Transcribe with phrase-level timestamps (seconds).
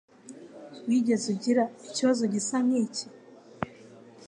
[0.87, 3.05] Wigeze ugira ikibazo gisa nkiki?